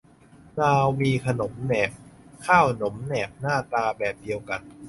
[0.61, 1.91] ลาวมี ขนมแหนบ
[2.45, 4.61] ข้าวหนมแหนบ หน้าตาแบบเดียวกัน